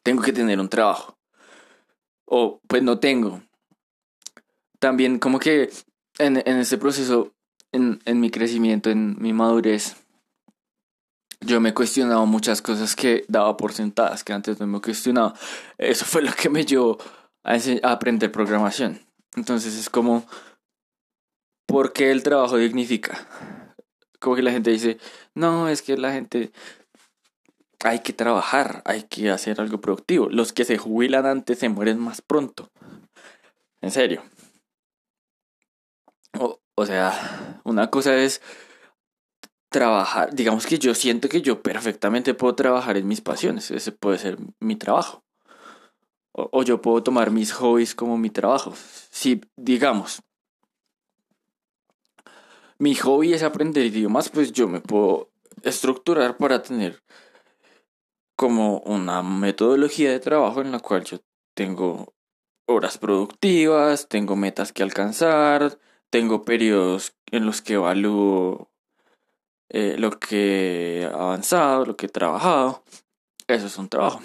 Tengo 0.04 0.22
que 0.22 0.34
tener 0.34 0.60
un 0.60 0.70
trabajo. 0.70 1.18
O 2.26 2.60
pues 2.68 2.84
no 2.84 3.00
tengo. 3.00 3.42
También 4.80 5.20
como 5.20 5.40
que 5.40 5.70
en, 6.20 6.38
en 6.46 6.58
este 6.58 6.78
proceso, 6.78 7.34
en, 7.72 8.02
en 8.06 8.20
mi 8.20 8.30
crecimiento, 8.30 8.90
en 8.90 9.16
mi 9.20 9.34
madurez, 9.34 9.96
yo 11.46 11.60
me 11.60 11.70
he 11.70 11.74
cuestionado 11.74 12.26
muchas 12.26 12.62
cosas 12.62 12.96
que 12.96 13.26
daba 13.28 13.58
por 13.58 13.74
sentadas, 13.74 14.24
que 14.24 14.34
antes 14.34 14.60
no 14.60 14.68
me 14.68 14.82
cuestionaba. 14.82 15.34
Eso 15.78 16.06
fue 16.06 16.22
lo 16.22 16.34
que 16.34 16.50
me 16.50 16.66
llevó 16.66 16.98
a, 17.44 17.58
aprender 17.84 18.32
programación. 18.32 19.00
Entonces 19.36 19.76
es 19.76 19.90
como, 19.90 20.26
¿por 21.66 21.94
qué 21.94 22.12
el 22.12 22.24
trabajo 22.24 22.58
dignifica? 22.58 23.28
Como 24.24 24.38
la 24.38 24.52
gente 24.52 24.72
dice, 24.72 24.98
no, 25.36 25.68
es 25.68 25.82
que 25.82 25.98
la 25.98 26.14
gente 26.14 26.54
hay 27.84 28.00
que 28.00 28.14
trabajar, 28.14 28.82
hay 28.86 29.04
que 29.04 29.30
hacer 29.30 29.60
algo 29.60 29.82
productivo. 29.82 30.30
Los 30.30 30.54
que 30.54 30.64
se 30.64 30.78
jubilan 30.78 31.26
antes 31.26 31.60
se 31.60 31.68
mueren 31.68 32.00
más 32.00 32.22
pronto. 32.22 32.72
En 33.82 33.92
serio. 33.92 34.24
O, 36.40 36.62
o 36.74 36.86
sea, 36.86 37.60
una 37.66 37.90
cosa 37.90 38.16
es 38.16 38.42
trabajar, 39.70 40.34
digamos 40.34 40.68
que 40.68 40.80
yo 40.80 40.96
siento 40.96 41.28
que 41.28 41.42
yo 41.42 41.62
perfectamente 41.62 42.34
puedo 42.34 42.56
trabajar 42.56 42.96
en 42.96 43.08
mis 43.08 43.20
pasiones, 43.20 43.72
ese 43.72 43.92
puede 43.92 44.20
ser 44.20 44.38
mi 44.62 44.78
trabajo. 44.78 45.26
O, 46.32 46.64
yo 46.64 46.82
puedo 46.82 47.04
tomar 47.04 47.30
mis 47.30 47.52
hobbies 47.52 47.94
como 47.94 48.18
mi 48.18 48.30
trabajo. 48.30 48.74
Si, 49.12 49.42
digamos, 49.58 50.24
mi 52.80 52.96
hobby 52.96 53.34
es 53.34 53.44
aprender 53.44 53.86
idiomas, 53.86 54.30
pues 54.30 54.52
yo 54.52 54.68
me 54.68 54.82
puedo 54.82 55.30
estructurar 55.64 56.38
para 56.38 56.62
tener 56.62 57.04
como 58.36 58.80
una 58.80 59.24
metodología 59.24 60.12
de 60.12 60.20
trabajo 60.20 60.62
en 60.62 60.72
la 60.72 60.80
cual 60.80 61.04
yo 61.04 61.20
tengo 61.54 62.14
horas 62.66 62.98
productivas, 62.98 64.08
tengo 64.08 64.36
metas 64.36 64.74
que 64.74 64.84
alcanzar, 64.84 65.80
tengo 66.10 66.44
periodos 66.44 67.16
en 67.32 67.46
los 67.46 67.62
que 67.62 67.74
evalúo 67.74 68.70
eh, 69.70 69.96
lo 69.98 70.12
que 70.20 71.02
he 71.02 71.06
avanzado, 71.06 71.86
lo 71.86 71.96
que 71.96 72.06
he 72.08 72.10
trabajado. 72.10 72.84
Eso 73.48 73.68
es 73.68 73.78
un 73.78 73.90
trabajo. 73.90 74.22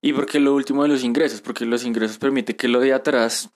Y 0.00 0.12
porque 0.12 0.40
lo 0.40 0.54
último 0.54 0.82
de 0.82 0.88
los 0.88 1.04
ingresos, 1.04 1.40
porque 1.40 1.66
los 1.66 1.84
ingresos 1.84 2.18
permiten 2.18 2.56
que 2.56 2.68
lo 2.68 2.80
de 2.80 2.94
atrás 2.94 3.50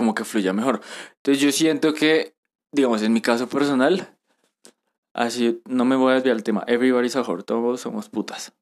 como 0.00 0.14
que 0.14 0.24
fluya 0.24 0.52
mejor. 0.52 0.80
Entonces 1.16 1.42
yo 1.42 1.52
siento 1.52 1.94
que, 1.94 2.34
digamos, 2.72 3.02
en 3.02 3.12
mi 3.12 3.20
caso 3.20 3.48
personal, 3.48 4.16
así 5.12 5.60
no 5.68 5.84
me 5.84 5.96
voy 5.96 6.12
a 6.12 6.14
desviar 6.14 6.36
el 6.36 6.42
tema. 6.42 6.64
Everybody's 6.66 7.16
a 7.16 7.22
whore, 7.22 7.42
todos 7.42 7.80
somos 7.80 8.08
putas. 8.08 8.52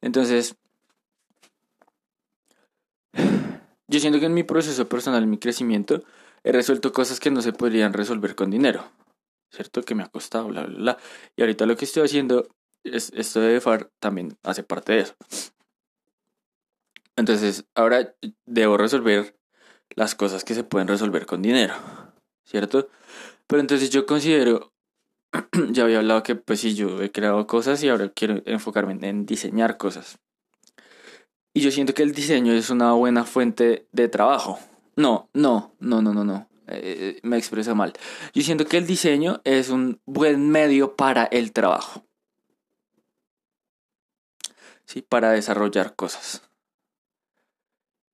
Entonces, 0.00 0.56
yo 3.88 4.00
siento 4.00 4.20
que 4.20 4.26
en 4.26 4.34
mi 4.34 4.42
proceso 4.42 4.88
personal, 4.88 5.22
en 5.22 5.30
mi 5.30 5.38
crecimiento, 5.38 6.04
he 6.44 6.52
resuelto 6.52 6.92
cosas 6.92 7.20
que 7.20 7.30
no 7.30 7.40
se 7.40 7.52
podrían 7.52 7.92
resolver 7.92 8.34
con 8.34 8.50
dinero. 8.50 8.84
¿cierto? 9.52 9.82
Que 9.82 9.94
me 9.94 10.02
ha 10.02 10.08
costado, 10.08 10.48
bla, 10.48 10.64
bla, 10.64 10.76
bla. 10.76 10.98
Y 11.36 11.42
ahorita 11.42 11.66
lo 11.66 11.76
que 11.76 11.84
estoy 11.84 12.04
haciendo, 12.04 12.48
es, 12.84 13.12
esto 13.14 13.40
de 13.40 13.60
FAR 13.60 13.90
también 14.00 14.36
hace 14.42 14.62
parte 14.62 14.92
de 14.92 15.00
eso. 15.00 15.14
Entonces, 17.16 17.64
ahora 17.74 18.14
debo 18.46 18.78
resolver 18.78 19.36
las 19.94 20.14
cosas 20.14 20.44
que 20.44 20.54
se 20.54 20.64
pueden 20.64 20.88
resolver 20.88 21.26
con 21.26 21.42
dinero, 21.42 21.74
¿cierto? 22.44 22.88
Pero 23.46 23.60
entonces 23.60 23.90
yo 23.90 24.06
considero, 24.06 24.72
ya 25.70 25.84
había 25.84 25.98
hablado 25.98 26.22
que 26.22 26.34
pues 26.34 26.60
sí, 26.60 26.74
yo 26.74 27.02
he 27.02 27.10
creado 27.10 27.46
cosas 27.46 27.82
y 27.82 27.88
ahora 27.88 28.10
quiero 28.10 28.42
enfocarme 28.46 28.98
en 29.08 29.26
diseñar 29.26 29.76
cosas. 29.76 30.18
Y 31.54 31.60
yo 31.60 31.70
siento 31.70 31.92
que 31.92 32.02
el 32.02 32.12
diseño 32.12 32.52
es 32.52 32.70
una 32.70 32.92
buena 32.92 33.24
fuente 33.24 33.86
de 33.92 34.08
trabajo. 34.08 34.58
No, 34.96 35.28
no, 35.34 35.74
no, 35.80 36.00
no, 36.00 36.14
no, 36.14 36.24
no. 36.24 36.48
Eh, 36.68 37.20
me 37.22 37.36
expreso 37.36 37.74
mal. 37.74 37.92
Yo 38.32 38.42
siento 38.42 38.64
que 38.64 38.78
el 38.78 38.86
diseño 38.86 39.42
es 39.44 39.68
un 39.68 40.00
buen 40.06 40.48
medio 40.48 40.96
para 40.96 41.24
el 41.24 41.52
trabajo. 41.52 42.04
¿Sí? 44.86 45.02
Para 45.02 45.32
desarrollar 45.32 45.94
cosas. 45.94 46.42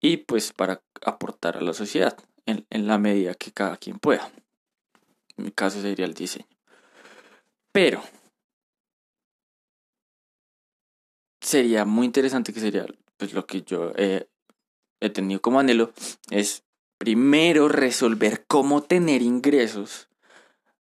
Y 0.00 0.18
pues 0.18 0.52
para 0.52 0.82
aportar 1.02 1.56
a 1.56 1.60
la 1.60 1.72
sociedad 1.72 2.16
en, 2.46 2.86
la 2.86 2.98
medida 2.98 3.34
que 3.34 3.52
cada 3.52 3.76
quien 3.76 3.98
pueda. 3.98 4.30
En 5.36 5.44
mi 5.44 5.50
caso 5.50 5.80
sería 5.82 6.06
el 6.06 6.14
diseño. 6.14 6.46
Pero 7.72 8.02
sería 11.40 11.84
muy 11.84 12.06
interesante 12.06 12.52
que 12.52 12.60
sería 12.60 12.86
pues 13.16 13.32
lo 13.32 13.46
que 13.46 13.62
yo 13.62 13.92
he 13.96 15.10
tenido 15.10 15.40
como 15.40 15.60
anhelo 15.60 15.92
es 16.30 16.64
primero 16.98 17.68
resolver 17.68 18.44
cómo 18.46 18.82
tener 18.82 19.22
ingresos 19.22 20.08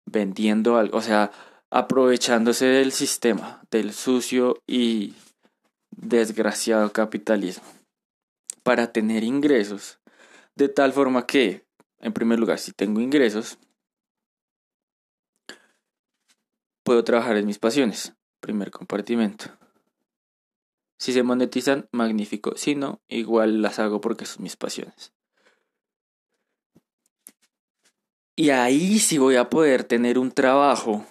vendiendo 0.06 0.78
algo, 0.78 0.98
o 0.98 1.02
sea, 1.02 1.30
aprovechándose 1.70 2.64
del 2.66 2.92
sistema, 2.92 3.62
del 3.70 3.92
sucio 3.92 4.62
y 4.66 5.14
desgraciado 5.90 6.92
capitalismo, 6.92 7.64
para 8.66 8.90
tener 8.90 9.22
ingresos, 9.22 10.00
de 10.56 10.68
tal 10.68 10.92
forma 10.92 11.24
que, 11.24 11.64
en 12.00 12.12
primer 12.12 12.40
lugar, 12.40 12.58
si 12.58 12.72
tengo 12.72 13.00
ingresos, 13.00 13.60
puedo 16.82 17.04
trabajar 17.04 17.36
en 17.36 17.46
mis 17.46 17.60
pasiones, 17.60 18.16
primer 18.40 18.72
compartimento. 18.72 19.56
Si 20.98 21.12
se 21.12 21.22
monetizan, 21.22 21.88
magnífico. 21.92 22.56
Si 22.56 22.74
no, 22.74 23.00
igual 23.06 23.62
las 23.62 23.78
hago 23.78 24.00
porque 24.00 24.26
son 24.26 24.42
mis 24.42 24.56
pasiones. 24.56 25.12
Y 28.34 28.50
ahí 28.50 28.98
sí 28.98 29.18
voy 29.18 29.36
a 29.36 29.48
poder 29.48 29.84
tener 29.84 30.18
un 30.18 30.32
trabajo 30.32 31.06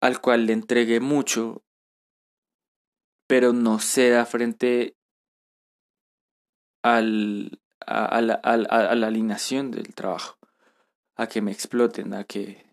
al 0.00 0.22
cual 0.22 0.46
le 0.46 0.54
entregué 0.54 1.00
mucho, 1.00 1.63
pero 3.26 3.52
no 3.52 3.78
ceda 3.78 4.26
frente 4.26 4.96
al, 6.82 7.60
a, 7.80 8.20
la, 8.20 8.34
a, 8.34 8.56
la 8.94 9.06
alineación 9.06 9.70
del 9.70 9.94
trabajo, 9.94 10.38
a 11.16 11.26
que 11.26 11.40
me 11.40 11.52
exploten, 11.52 12.14
a 12.14 12.24
que 12.24 12.64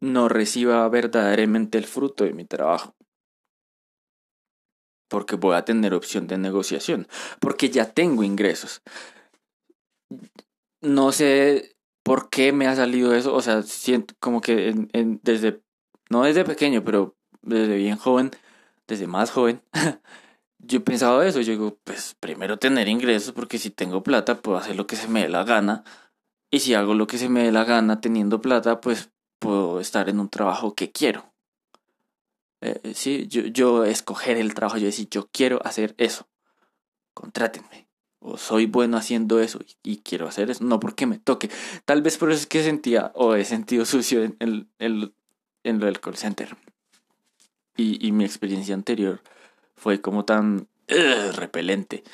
no 0.00 0.28
reciba 0.28 0.88
verdaderamente 0.88 1.78
el 1.78 1.86
fruto 1.86 2.24
de 2.24 2.32
mi 2.32 2.44
trabajo 2.44 2.94
porque 5.12 5.36
voy 5.36 5.54
a 5.54 5.64
tener 5.66 5.92
opción 5.92 6.26
de 6.26 6.38
negociación, 6.38 7.06
porque 7.38 7.68
ya 7.68 7.84
tengo 7.84 8.22
ingresos. 8.22 8.80
No 10.80 11.12
sé 11.12 11.76
por 12.02 12.30
qué 12.30 12.52
me 12.52 12.66
ha 12.66 12.74
salido 12.74 13.14
eso, 13.14 13.34
o 13.34 13.42
sea, 13.42 13.62
siento 13.62 14.14
como 14.20 14.40
que 14.40 14.74
desde, 15.22 15.60
no 16.08 16.22
desde 16.22 16.46
pequeño, 16.46 16.82
pero 16.82 17.14
desde 17.42 17.76
bien 17.76 17.98
joven, 17.98 18.30
desde 18.92 19.06
más 19.06 19.30
joven, 19.30 19.62
yo 20.58 20.78
he 20.78 20.80
pensado 20.80 21.22
eso, 21.22 21.40
yo 21.40 21.52
digo, 21.52 21.78
pues 21.84 22.16
primero 22.20 22.58
tener 22.58 22.88
ingresos, 22.88 23.32
porque 23.32 23.58
si 23.58 23.70
tengo 23.70 24.02
plata 24.02 24.40
puedo 24.42 24.58
hacer 24.58 24.76
lo 24.76 24.86
que 24.86 24.96
se 24.96 25.08
me 25.08 25.22
dé 25.22 25.28
la 25.28 25.44
gana, 25.44 25.84
y 26.50 26.60
si 26.60 26.74
hago 26.74 26.94
lo 26.94 27.06
que 27.06 27.18
se 27.18 27.28
me 27.28 27.44
dé 27.44 27.52
la 27.52 27.64
gana 27.64 28.00
teniendo 28.00 28.40
plata, 28.40 28.80
pues 28.80 29.10
puedo 29.38 29.80
estar 29.80 30.08
en 30.08 30.20
un 30.20 30.28
trabajo 30.28 30.74
que 30.74 30.92
quiero. 30.92 31.32
Eh, 32.60 32.92
sí, 32.94 33.26
yo, 33.26 33.42
yo 33.42 33.84
escoger 33.84 34.36
el 34.36 34.54
trabajo, 34.54 34.78
yo 34.78 34.86
decir, 34.86 35.08
yo 35.10 35.28
quiero 35.32 35.60
hacer 35.64 35.94
eso, 35.98 36.28
contrátenme, 37.14 37.88
o 38.20 38.36
soy 38.36 38.66
bueno 38.66 38.96
haciendo 38.96 39.40
eso 39.40 39.58
y, 39.82 39.98
quiero 39.98 40.28
hacer 40.28 40.50
eso, 40.50 40.64
no 40.64 40.78
porque 40.78 41.06
me 41.06 41.18
toque. 41.18 41.50
Tal 41.84 42.02
vez 42.02 42.18
por 42.18 42.30
eso 42.30 42.40
es 42.40 42.46
que 42.46 42.62
sentía 42.62 43.10
o 43.14 43.34
he 43.34 43.44
sentido 43.44 43.84
sucio 43.84 44.22
en, 44.22 44.36
en, 44.38 44.68
en, 44.78 45.80
lo 45.80 45.86
del 45.86 46.00
call 46.00 46.16
center. 46.16 46.56
Y, 47.76 48.12
mi 48.12 48.24
experiencia 48.24 48.74
anterior 48.74 49.22
fue 49.74 50.00
como 50.00 50.24
tan 50.24 50.68
repelente. 51.34 52.04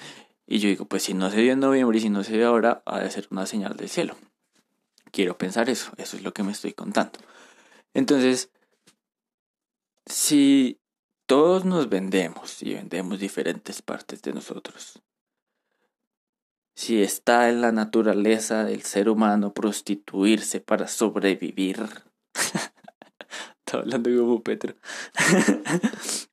Y 0.47 0.61
yo 0.61 0.69
digo, 0.69 0.85
pues 0.87 1.03
si 1.03 1.15
no 1.15 1.31
se 1.31 1.41
dio 1.41 1.53
en 1.53 1.61
noviembre 1.61 1.99
y 1.99 2.01
si 2.01 2.11
no 2.11 2.25
se 2.25 2.33
dio 2.33 2.49
ahora, 2.49 2.83
ha 2.87 3.01
de 3.01 3.11
ser 3.11 3.27
una 3.31 3.45
señal 3.45 3.77
del 3.77 3.89
cielo. 3.89 4.17
Quiero 5.11 5.37
pensar 5.37 5.69
eso, 5.69 5.93
eso 5.97 6.17
es 6.17 6.23
lo 6.23 6.33
que 6.33 6.43
me 6.43 6.53
estoy 6.53 6.73
contando. 6.73 7.19
Entonces, 7.93 8.51
si 10.07 10.81
todos 11.27 11.65
nos 11.65 11.89
vendemos 11.89 12.63
y 12.63 12.75
vendemos 12.75 13.19
diferentes 13.19 13.83
partes 13.83 14.23
de 14.23 14.33
nosotros, 14.33 15.03
si 16.75 17.03
está 17.03 17.49
en 17.49 17.61
la 17.61 17.73
naturaleza 17.73 18.65
del 18.65 18.83
ser 18.83 19.09
humano 19.09 19.53
prostituirse 19.53 20.61
para 20.61 20.87
sobrevivir, 20.87 21.85
Estaba 23.69 23.83
hablando 23.83 24.09
como 24.11 24.43
Petro. 24.43 24.75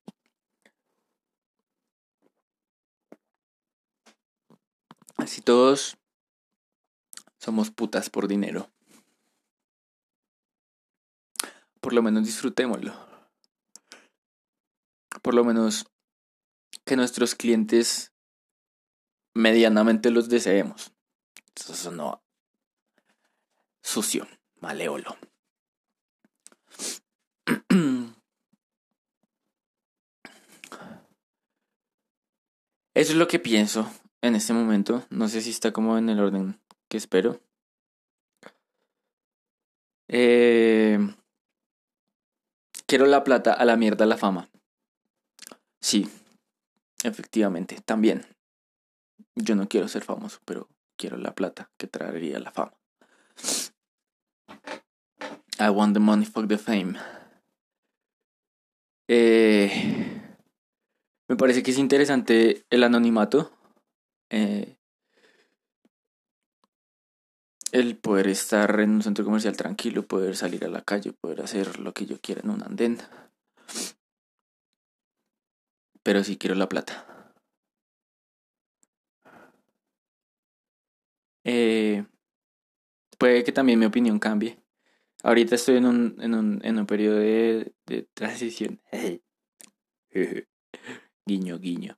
Así 5.18 5.42
todos 5.42 5.98
somos 7.38 7.72
putas 7.72 8.10
por 8.10 8.30
dinero. 8.30 8.72
Por 11.82 11.92
lo 11.92 12.02
menos 12.02 12.26
disfrutémoslo 12.26 13.16
por 15.26 15.34
lo 15.34 15.44
menos 15.44 15.88
que 16.86 16.96
nuestros 16.96 17.34
clientes 17.34 18.14
medianamente 19.34 20.12
los 20.12 20.30
deseemos. 20.30 20.92
Eso 21.56 21.90
no 21.90 22.24
sucio, 23.82 24.28
maleolo. 24.62 25.18
Eso 32.96 33.12
es 33.12 33.18
lo 33.18 33.28
que 33.28 33.40
pienso 33.40 33.92
en 34.22 34.36
este 34.36 34.54
momento. 34.54 35.06
No 35.10 35.28
sé 35.28 35.42
si 35.42 35.50
está 35.50 35.74
como 35.74 35.98
en 35.98 36.10
el 36.10 36.20
orden 36.20 36.62
que 36.88 36.98
espero. 36.98 37.42
Eh, 40.08 40.98
quiero 42.88 43.06
la 43.06 43.24
plata, 43.24 43.54
a 43.54 43.66
la 43.66 43.76
mierda 43.76 44.06
la 44.06 44.18
fama. 44.18 44.50
Sí, 45.82 46.10
efectivamente, 47.04 47.82
también. 47.84 48.26
Yo 49.36 49.56
no 49.56 49.68
quiero 49.68 49.90
ser 49.90 50.04
famoso, 50.04 50.40
pero 50.46 50.70
quiero 50.96 51.18
la 51.18 51.36
plata 51.36 51.70
que 51.78 51.88
traería 51.88 52.40
la 52.40 52.52
fama. 52.52 52.74
I 55.60 55.70
want 55.70 55.94
the 55.94 56.00
money, 56.00 56.26
for 56.26 56.48
the 56.48 56.58
fame. 56.58 56.98
Eh, 59.08 59.70
me 61.28 61.36
parece 61.36 61.64
que 61.64 61.72
es 61.72 61.78
interesante 61.78 62.66
el 62.70 62.84
anonimato. 62.84 63.52
Eh, 64.30 64.78
el 67.72 67.98
poder 67.98 68.28
estar 68.28 68.80
en 68.80 68.92
un 68.92 69.04
centro 69.04 69.26
comercial 69.26 69.58
tranquilo, 69.58 70.08
poder 70.08 70.36
salir 70.36 70.66
a 70.66 70.70
la 70.70 70.82
calle, 70.82 71.14
poder 71.14 71.42
hacer 71.42 71.80
lo 71.80 71.94
que 71.94 72.06
yo 72.06 72.20
quiera 72.22 72.42
en 72.42 72.50
un 72.50 72.64
andén 72.64 72.98
pero 76.06 76.24
sí 76.24 76.38
quiero 76.38 76.54
la 76.56 76.70
plata. 76.70 77.34
Eh, 81.44 82.06
puede 83.18 83.44
que 83.44 83.52
también 83.52 83.80
mi 83.80 83.88
opinión 83.88 84.20
cambie. 84.20 84.65
Ahorita 85.26 85.56
estoy 85.56 85.78
en 85.78 85.88
un, 85.88 86.18
en 86.22 86.36
un, 86.36 86.62
en 86.64 86.78
un 86.78 86.86
periodo 86.86 87.18
de, 87.18 87.74
transición. 88.14 88.80
guiño, 91.26 91.58
guiño. 91.58 91.98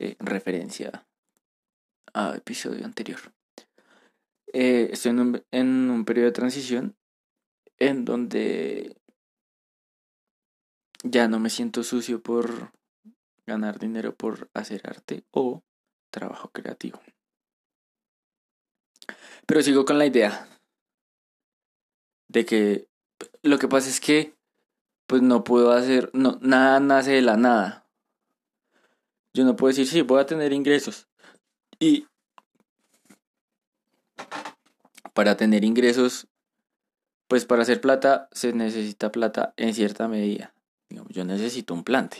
Eh, 0.00 0.16
referencia 0.18 1.06
a 2.12 2.34
episodio 2.34 2.84
anterior. 2.84 3.20
Eh, 4.52 4.88
estoy 4.90 5.10
en 5.10 5.20
un, 5.20 5.44
en 5.52 5.90
un 5.90 6.04
periodo 6.04 6.26
de 6.26 6.32
transición 6.32 6.96
en 7.78 8.04
donde 8.04 8.96
ya 11.04 11.28
no 11.28 11.38
me 11.38 11.50
siento 11.50 11.84
sucio 11.84 12.20
por 12.20 12.72
ganar 13.46 13.78
dinero 13.78 14.16
por 14.16 14.50
hacer 14.54 14.80
arte 14.82 15.22
o 15.30 15.62
trabajo 16.10 16.50
creativo. 16.50 17.00
Pero 19.46 19.62
sigo 19.62 19.84
con 19.84 19.98
la 19.98 20.06
idea 20.06 20.48
de 22.28 22.44
que 22.44 22.88
lo 23.42 23.58
que 23.58 23.68
pasa 23.68 23.88
es 23.88 24.00
que 24.00 24.34
pues 25.06 25.22
no 25.22 25.44
puedo 25.44 25.72
hacer, 25.72 26.10
no, 26.12 26.38
nada 26.40 26.80
nace 26.80 27.12
de 27.12 27.22
la 27.22 27.36
nada. 27.36 27.86
Yo 29.34 29.44
no 29.44 29.56
puedo 29.56 29.68
decir, 29.68 29.86
sí, 29.86 30.02
voy 30.02 30.20
a 30.20 30.26
tener 30.26 30.52
ingresos. 30.52 31.08
Y 31.78 32.06
para 35.12 35.36
tener 35.36 35.64
ingresos, 35.64 36.28
pues 37.28 37.44
para 37.44 37.62
hacer 37.62 37.80
plata 37.80 38.28
se 38.32 38.52
necesita 38.52 39.10
plata 39.10 39.52
en 39.56 39.74
cierta 39.74 40.08
medida. 40.08 40.54
Yo 41.08 41.24
necesito 41.24 41.74
un 41.74 41.84
plante. 41.84 42.18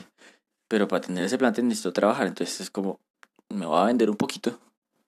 Pero 0.68 0.88
para 0.88 1.02
tener 1.02 1.24
ese 1.24 1.38
plan 1.38 1.52
necesito 1.52 1.92
trabajar. 1.92 2.26
Entonces 2.26 2.60
es 2.60 2.70
como, 2.70 3.00
me 3.48 3.66
voy 3.66 3.80
a 3.80 3.84
vender 3.84 4.10
un 4.10 4.16
poquito. 4.16 4.58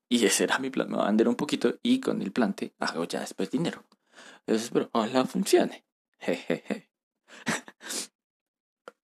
Y 0.09 0.24
ese 0.24 0.44
era 0.44 0.59
mi 0.61 0.70
plan, 0.70 0.88
me 0.88 0.96
voy 0.96 1.04
a 1.04 1.09
vender 1.09 1.28
un 1.28 1.35
poquito 1.35 1.74
y 1.82 1.98
con 1.98 2.22
el 2.22 2.30
plante 2.30 2.72
hago 2.78 3.04
ya 3.04 3.20
después 3.20 3.50
dinero. 3.50 3.82
Entonces 4.40 4.64
espero, 4.64 4.90
ojalá 4.92 5.24
funcione. 5.24 5.85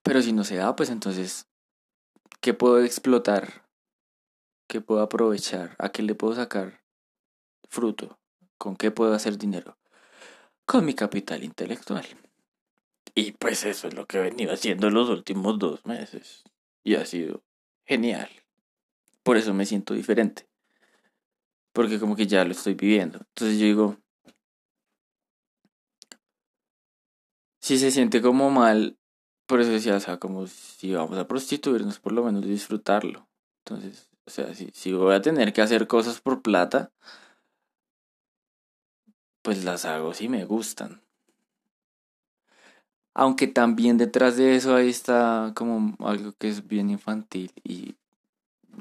Pero 0.04 0.22
si 0.22 0.34
no 0.34 0.44
se 0.44 0.56
da, 0.56 0.76
pues 0.76 0.90
entonces, 0.90 1.48
¿qué 2.42 2.54
puedo 2.54 2.84
explotar 2.84 3.72
¿Qué 4.72 4.80
puedo 4.80 5.02
aprovechar? 5.02 5.76
¿A 5.80 5.90
qué 5.90 6.02
le 6.02 6.16
puedo 6.16 6.34
sacar 6.34 6.82
fruto? 7.68 8.22
¿Con 8.58 8.78
qué 8.78 8.90
puedo 8.90 9.14
hacer 9.14 9.38
dinero? 9.38 9.78
Con 10.66 10.86
mi 10.86 10.94
capital 10.94 11.44
intelectual. 11.44 12.06
Y 13.14 13.34
pues 13.34 13.66
eso 13.66 13.90
es 13.90 13.94
lo 13.94 14.06
que 14.06 14.20
he 14.20 14.22
venido 14.22 14.54
haciendo 14.54 14.90
los 14.90 15.10
últimos 15.10 15.60
dos 15.60 15.86
meses. 15.86 16.46
Y 16.86 16.96
ha 16.96 17.06
sido 17.06 17.44
genial. 17.84 18.30
Por 19.24 19.36
eso 19.36 19.54
me 19.54 19.66
siento 19.66 19.94
diferente. 19.94 20.48
Porque 21.74 22.00
como 22.00 22.16
que 22.16 22.26
ya 22.26 22.46
lo 22.46 22.54
estoy 22.54 22.76
viviendo. 22.76 23.18
Entonces 23.18 23.60
yo 23.60 23.66
digo, 23.66 23.98
si 27.72 27.78
se 27.78 27.92
siente 27.92 28.22
como 28.22 28.50
mal, 28.50 28.98
por 29.46 29.62
eso 29.62 29.72
decía, 29.72 29.96
o 29.96 30.00
sea, 30.02 30.18
como 30.18 30.46
si 30.46 30.92
vamos 30.92 31.18
a 31.18 31.26
prostituirnos, 31.26 32.00
por 32.00 32.12
lo 32.12 32.22
menos 32.26 32.46
disfrutarlo. 32.46 33.30
Entonces, 33.60 34.10
o 34.26 34.30
sea, 34.30 34.54
si, 34.54 34.72
si 34.74 34.92
voy 34.92 35.16
a 35.16 35.22
tener 35.22 35.54
que 35.54 35.62
hacer 35.62 35.88
cosas 35.88 36.20
por 36.20 36.42
plata, 36.42 36.92
pues 39.42 39.64
las 39.64 39.86
hago 39.86 40.14
si 40.14 40.28
me 40.28 40.44
gustan. 40.44 41.02
Aunque 43.14 43.48
también 43.48 43.98
detrás 43.98 44.36
de 44.36 44.58
eso 44.58 44.76
ahí 44.76 44.90
está 44.90 45.54
como 45.56 45.96
algo 46.06 46.34
que 46.34 46.50
es 46.50 46.68
bien 46.68 46.90
infantil 46.90 47.54
y 47.64 47.96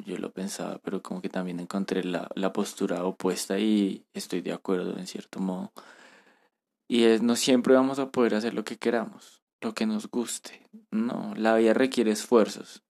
yo 0.05 0.19
lo 0.19 0.33
pensaba, 0.33 0.81
pero 0.83 1.01
como 1.01 1.23
que 1.23 1.29
también 1.29 1.61
encontré 1.61 2.03
la, 2.03 2.29
la 2.35 2.53
postura 2.53 3.05
opuesta 3.05 3.57
y 3.61 4.05
estoy 4.15 4.41
de 4.41 4.53
acuerdo 4.53 4.99
en 4.99 5.07
cierto 5.07 5.39
modo. 5.39 5.71
Y 6.91 7.05
es, 7.05 7.23
no 7.23 7.37
siempre 7.37 7.73
vamos 7.75 8.01
a 8.01 8.11
poder 8.11 8.35
hacer 8.35 8.53
lo 8.53 8.65
que 8.65 8.77
queramos, 8.77 9.45
lo 9.61 9.75
que 9.75 9.87
nos 9.87 10.11
guste. 10.11 10.69
No, 10.91 11.33
la 11.37 11.55
vida 11.55 11.73
requiere 11.73 12.11
esfuerzos. 12.11 12.83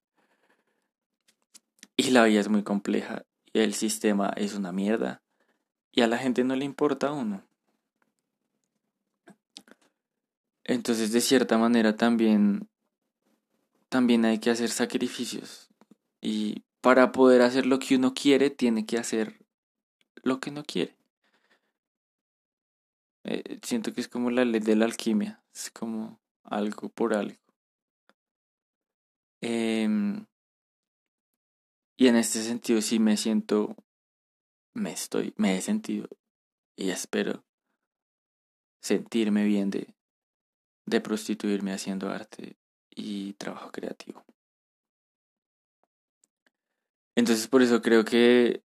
Y 1.95 2.09
la 2.09 2.23
vida 2.23 2.39
es 2.39 2.49
muy 2.49 2.63
compleja 2.63 3.27
y 3.53 3.59
el 3.59 3.75
sistema 3.75 4.33
es 4.35 4.55
una 4.55 4.71
mierda. 4.71 5.21
Y 5.91 6.01
a 6.01 6.07
la 6.07 6.17
gente 6.17 6.43
no 6.43 6.55
le 6.55 6.65
importa 6.65 7.09
a 7.09 7.11
uno. 7.11 7.43
Entonces, 10.63 11.11
de 11.11 11.21
cierta 11.21 11.59
manera, 11.59 11.95
también, 11.95 12.67
también 13.87 14.25
hay 14.25 14.39
que 14.39 14.49
hacer 14.49 14.71
sacrificios. 14.71 15.69
Y 16.21 16.63
para 16.81 17.11
poder 17.11 17.43
hacer 17.43 17.67
lo 17.67 17.77
que 17.77 17.97
uno 17.97 18.15
quiere, 18.15 18.49
tiene 18.49 18.83
que 18.87 18.97
hacer 18.97 19.45
lo 20.23 20.39
que 20.39 20.49
no 20.49 20.63
quiere. 20.63 21.00
Eh, 23.23 23.59
siento 23.61 23.93
que 23.93 24.01
es 24.01 24.07
como 24.07 24.31
la 24.31 24.45
ley 24.45 24.59
de 24.61 24.75
la 24.75 24.85
alquimia, 24.85 25.43
es 25.53 25.69
como 25.71 26.19
algo 26.43 26.89
por 26.89 27.13
algo. 27.13 27.37
Em, 29.41 30.25
y 31.97 32.07
en 32.07 32.15
este 32.15 32.41
sentido 32.41 32.81
sí 32.81 32.99
me 32.99 33.17
siento, 33.17 33.75
me 34.73 34.91
estoy, 34.91 35.33
me 35.37 35.57
he 35.57 35.61
sentido 35.61 36.07
y 36.75 36.89
espero 36.89 37.43
sentirme 38.81 39.45
bien 39.45 39.69
de, 39.69 39.93
de 40.85 41.01
prostituirme 41.01 41.73
haciendo 41.73 42.09
arte 42.09 42.57
y 42.89 43.33
trabajo 43.33 43.71
creativo. 43.71 44.23
Entonces 47.15 47.47
por 47.47 47.61
eso 47.61 47.81
creo 47.81 48.03
que 48.03 48.63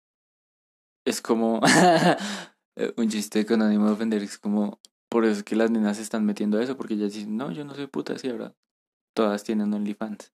es 1.05 1.21
como 1.21 1.61
un 2.97 3.09
chiste 3.09 3.45
con 3.45 3.61
ánimo 3.61 3.87
de 3.87 3.91
ofender, 3.93 4.23
es 4.23 4.37
como 4.37 4.79
por 5.09 5.25
eso 5.25 5.43
que 5.43 5.55
las 5.55 5.69
nenas 5.69 5.97
se 5.97 6.03
están 6.03 6.25
metiendo 6.25 6.57
a 6.57 6.63
eso, 6.63 6.77
porque 6.77 6.93
ellas 6.93 7.13
dicen, 7.13 7.35
no, 7.35 7.51
yo 7.51 7.65
no 7.65 7.75
soy 7.75 7.87
puta, 7.87 8.17
sí, 8.17 8.29
ahora 8.29 8.55
todas 9.13 9.43
tienen 9.43 9.73
OnlyFans. 9.73 10.33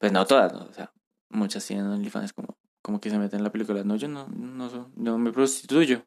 Pues 0.00 0.12
no 0.12 0.26
todas, 0.26 0.52
¿no? 0.52 0.64
o 0.64 0.72
sea, 0.72 0.92
muchas 1.30 1.64
tienen 1.64 1.86
OnlyFans 1.86 2.32
como, 2.32 2.58
como 2.82 3.00
que 3.00 3.10
se 3.10 3.18
meten 3.18 3.38
en 3.38 3.44
la 3.44 3.52
película, 3.52 3.84
no, 3.84 3.94
yo 3.94 4.08
no, 4.08 4.26
no, 4.28 4.90
no 4.96 5.18
me 5.18 5.32
prostituyo, 5.32 6.04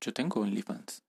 yo 0.00 0.12
tengo 0.12 0.40
OnlyFans. 0.40 1.04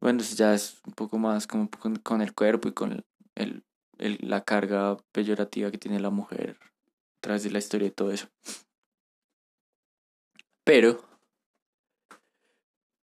Bueno, 0.00 0.22
ya 0.22 0.54
es 0.54 0.80
un 0.86 0.94
poco 0.94 1.18
más 1.18 1.46
como 1.46 1.68
con, 2.02 2.22
el 2.22 2.34
cuerpo 2.34 2.68
y 2.68 2.72
con 2.72 3.04
el, 3.34 3.64
la 3.98 4.44
carga 4.44 4.96
peyorativa 5.12 5.70
que 5.70 5.78
tiene 5.78 6.00
la 6.00 6.10
mujer 6.10 6.58
a 6.60 7.20
través 7.20 7.42
de 7.42 7.50
la 7.50 7.58
historia 7.58 7.88
y 7.88 7.90
todo 7.90 8.12
eso. 8.12 8.28
Pero... 10.66 11.00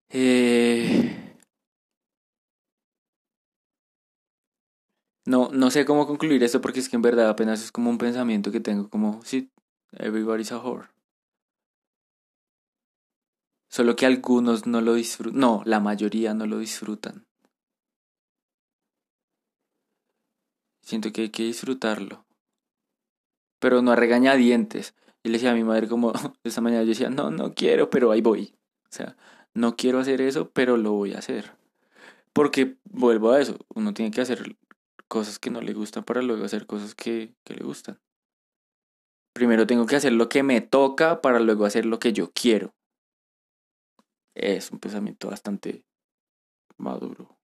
Eh, 0.10 1.38
no, 5.26 5.50
no 5.52 5.72
sé 5.72 5.86
cómo 5.86 6.06
concluir 6.06 6.44
esto 6.44 6.60
porque 6.60 6.82
es 6.82 6.90
que 6.90 6.98
en 6.98 7.02
verdad 7.02 7.30
apenas 7.30 7.64
es 7.64 7.72
como 7.72 7.90
un 7.90 7.98
pensamiento 7.98 8.52
que 8.52 8.60
tengo 8.60 8.90
como, 8.90 9.24
sí, 9.24 9.50
everybody's 9.94 10.52
a 10.52 10.60
whore. 10.60 10.90
Solo 13.70 13.96
que 13.96 14.06
algunos 14.06 14.68
no 14.68 14.82
lo 14.82 14.96
disfrutan. 14.96 15.40
No, 15.40 15.64
la 15.66 15.80
mayoría 15.80 16.34
no 16.34 16.46
lo 16.46 16.60
disfrutan. 16.60 17.26
Siento 20.82 21.14
que 21.14 21.22
hay 21.22 21.30
que 21.30 21.44
disfrutarlo. 21.44 22.26
Pero 23.60 23.82
no 23.82 23.94
a 23.94 23.96
regañadientes. 23.96 24.94
Y 25.24 25.30
le 25.30 25.34
decía 25.34 25.52
a 25.52 25.56
mi 25.56 25.64
madre 25.64 25.88
como 25.88 26.12
esta 26.44 26.62
mañana 26.62 26.84
yo 26.84 26.90
decía, 26.90 27.10
no, 27.10 27.32
no 27.32 27.54
quiero, 27.54 27.90
pero 27.90 28.12
ahí 28.12 28.22
voy. 28.22 28.56
O 28.86 28.96
sea, 28.96 29.16
no 29.54 29.76
quiero 29.76 30.00
hacer 30.00 30.22
eso, 30.22 30.52
pero 30.52 30.78
lo 30.78 30.92
voy 30.92 31.14
a 31.14 31.20
hacer. 31.20 31.56
Porque 32.34 32.78
vuelvo 32.84 33.32
a 33.32 33.42
eso, 33.42 33.58
uno 33.74 33.94
tiene 33.94 34.12
que 34.12 34.22
hacer 34.22 34.58
cosas 35.08 35.40
que 35.40 35.50
no 35.50 35.62
le 35.62 35.74
gustan 35.74 36.04
para 36.04 36.22
luego 36.22 36.44
hacer 36.44 36.66
cosas 36.66 36.94
que, 36.94 37.34
que 37.44 37.54
le 37.54 37.64
gustan. 37.64 38.00
Primero 39.34 39.66
tengo 39.66 39.86
que 39.86 39.96
hacer 39.96 40.14
lo 40.14 40.30
que 40.30 40.44
me 40.44 40.62
toca 40.62 41.22
para 41.22 41.40
luego 41.40 41.66
hacer 41.66 41.86
lo 41.86 42.00
que 42.00 42.14
yo 42.14 42.32
quiero. 42.34 42.76
Es 44.36 44.72
un 44.72 44.80
pensamiento 44.80 45.30
bastante 45.30 45.86
maduro. 46.78 47.38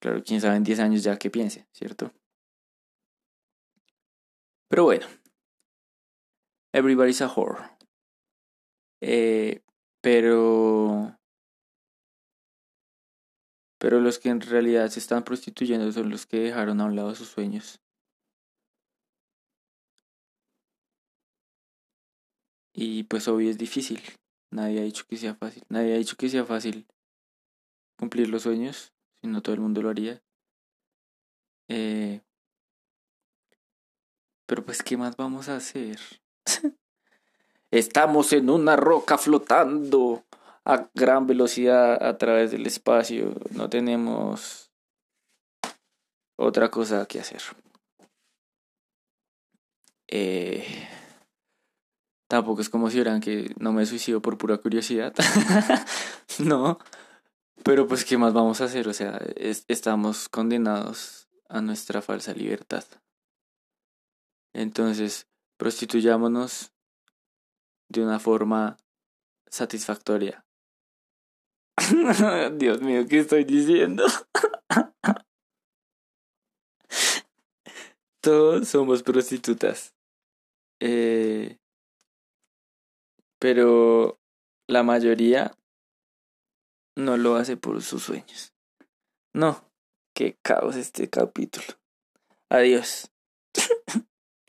Claro, 0.00 0.22
quién 0.24 0.40
sabe 0.40 0.56
en 0.56 0.64
10 0.64 0.80
años 0.80 1.02
ya 1.04 1.16
que 1.16 1.30
piense, 1.30 1.68
¿cierto? 1.72 2.12
Pero 4.68 4.84
bueno. 4.84 5.06
Everybody's 6.72 7.20
a 7.20 7.28
whore. 7.28 7.70
Eh, 9.00 9.62
pero. 10.00 11.18
Pero 13.78 14.00
los 14.00 14.18
que 14.18 14.28
en 14.28 14.40
realidad 14.40 14.88
se 14.88 15.00
están 15.00 15.24
prostituyendo 15.24 15.90
son 15.90 16.08
los 16.08 16.24
que 16.24 16.38
dejaron 16.38 16.80
a 16.80 16.84
un 16.84 16.96
lado 16.96 17.14
sus 17.14 17.28
sueños. 17.28 17.80
Y 22.74 23.04
pues 23.04 23.28
obvio 23.28 23.50
es 23.50 23.58
difícil. 23.58 24.00
Nadie 24.50 24.80
ha 24.80 24.84
dicho 24.84 25.04
que 25.08 25.16
sea 25.16 25.34
fácil. 25.34 25.64
Nadie 25.68 25.94
ha 25.94 25.98
dicho 25.98 26.16
que 26.16 26.28
sea 26.28 26.44
fácil 26.44 26.86
cumplir 27.98 28.28
los 28.28 28.42
sueños, 28.42 28.92
si 29.20 29.28
no 29.28 29.42
todo 29.42 29.54
el 29.54 29.60
mundo 29.60 29.82
lo 29.82 29.90
haría. 29.90 30.22
Eh, 31.68 32.20
pero 34.46 34.64
pues, 34.64 34.82
¿qué 34.82 34.96
más 34.96 35.16
vamos 35.16 35.48
a 35.48 35.56
hacer? 35.56 35.98
Estamos 37.70 38.32
en 38.32 38.50
una 38.50 38.76
roca 38.76 39.18
flotando 39.18 40.24
a 40.64 40.88
gran 40.94 41.26
velocidad 41.26 42.02
a 42.02 42.18
través 42.18 42.50
del 42.50 42.66
espacio. 42.66 43.34
No 43.50 43.68
tenemos 43.70 44.70
otra 46.36 46.70
cosa 46.70 47.06
que 47.06 47.20
hacer. 47.20 47.42
Eh, 50.08 50.64
Tampoco 52.32 52.62
es 52.62 52.70
como 52.70 52.88
si 52.88 52.98
eran 52.98 53.20
que 53.20 53.54
no 53.58 53.74
me 53.74 53.84
suicido 53.84 54.22
por 54.22 54.38
pura 54.38 54.56
curiosidad. 54.56 55.12
no. 56.38 56.78
Pero 57.62 57.86
pues, 57.86 58.06
¿qué 58.06 58.16
más 58.16 58.32
vamos 58.32 58.62
a 58.62 58.64
hacer? 58.64 58.88
O 58.88 58.94
sea, 58.94 59.20
estamos 59.36 60.30
condenados 60.30 61.28
a 61.50 61.60
nuestra 61.60 62.00
falsa 62.00 62.32
libertad. 62.32 62.84
Entonces, 64.54 65.26
prostituyámonos 65.62 66.74
de 67.88 68.02
una 68.02 68.18
forma 68.18 68.76
satisfactoria. 69.48 70.44
Dios 72.58 72.80
mío, 72.80 73.06
¿qué 73.08 73.20
estoy 73.20 73.44
diciendo? 73.44 74.04
Todos 78.20 78.66
somos 78.66 79.04
prostitutas. 79.04 79.94
Eh, 80.80 81.60
pero 83.38 84.18
la 84.66 84.82
mayoría 84.82 85.56
no 86.96 87.16
lo 87.16 87.36
hace 87.36 87.56
por 87.56 87.80
sus 87.82 88.02
sueños. 88.02 88.52
No, 89.32 89.64
qué 90.12 90.36
caos 90.42 90.74
este 90.74 91.08
capítulo. 91.08 91.78
Adiós. 92.50 93.12